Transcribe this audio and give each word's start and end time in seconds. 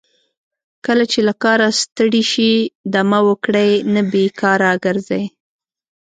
کله 0.85 1.03
چې 1.11 1.19
له 1.27 1.33
کاره 1.43 1.67
ستړي 1.81 2.23
شئ 2.31 2.55
دمه 2.93 3.19
وکړئ 3.27 3.71
نه 3.93 4.01
بیکاره 4.11 4.71
ګرځئ. 4.85 5.23